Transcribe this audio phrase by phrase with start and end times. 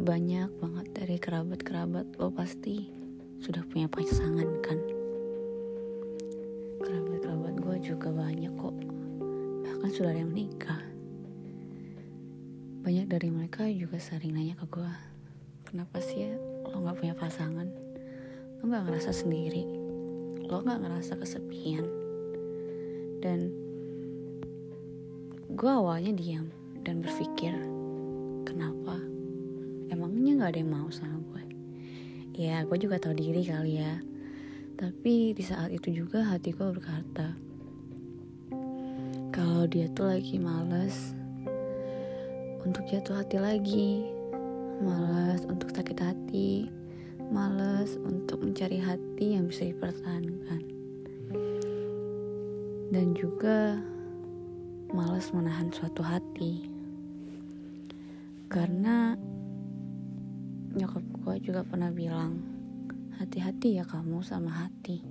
[0.00, 2.88] banyak banget dari kerabat-kerabat lo pasti
[3.44, 4.80] sudah punya pasangan kan?
[6.80, 8.76] Kerabat-kerabat gue juga banyak kok.
[9.68, 10.80] Bahkan sudah ada yang menikah.
[12.80, 14.92] Banyak dari mereka juga sering nanya ke gue
[15.68, 16.32] kenapa sih ya
[16.64, 17.68] lo gak punya pasangan?
[18.56, 19.68] Lo gak ngerasa sendiri?
[20.48, 21.84] Lo gak ngerasa kesepian?
[23.20, 23.52] Dan
[25.52, 26.48] gue awalnya diam
[26.88, 27.52] dan berpikir
[28.48, 29.09] kenapa
[30.40, 31.44] emangnya gak ada yang mau sama gue.
[32.40, 34.00] Ya gue juga tahu diri kali ya.
[34.80, 37.36] Tapi di saat itu juga hati gue berkata
[39.28, 41.12] kalau dia tuh lagi males
[42.64, 43.92] untuk jatuh hati lagi.
[44.80, 46.72] Males untuk sakit hati.
[47.28, 50.64] Males untuk mencari hati yang bisa dipertahankan.
[52.88, 53.76] Dan juga
[54.88, 56.64] males menahan suatu hati.
[58.48, 59.14] Karena
[60.76, 62.38] nyokap gue juga pernah bilang
[63.18, 65.02] hati-hati ya kamu sama hati.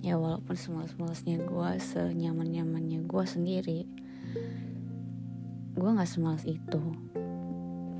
[0.00, 3.80] Ya walaupun semalas-malasnya gue senyaman-nyamannya gue sendiri
[5.78, 6.82] gue gak semalas itu.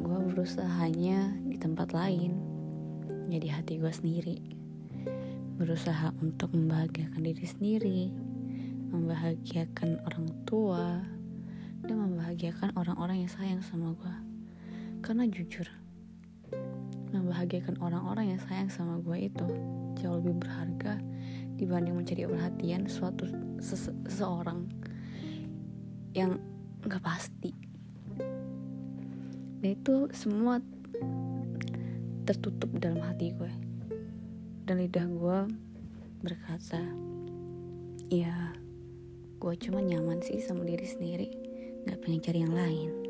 [0.02, 2.34] Gue berusaha hanya di tempat lain
[3.30, 4.38] jadi hati gue sendiri.
[5.58, 8.00] Berusaha untuk membahagiakan diri sendiri
[8.88, 11.04] membahagiakan orang tua
[11.84, 14.14] dan membahagiakan orang-orang yang sayang sama gue
[15.04, 15.68] karena jujur
[17.12, 19.46] membahagiakan orang-orang yang sayang sama gue itu
[20.00, 21.00] jauh lebih berharga
[21.58, 23.26] dibanding mencari perhatian suatu
[23.58, 24.68] sese seseorang
[26.14, 26.38] yang
[26.86, 27.52] gak pasti.
[29.58, 30.62] Dan itu semua
[32.28, 33.48] tertutup dalam hati gue
[34.68, 35.38] dan lidah gue
[36.20, 36.76] berkata
[38.12, 38.52] ya
[39.40, 41.28] gue cuma nyaman sih sama diri sendiri
[41.88, 43.07] gak pengen cari yang lain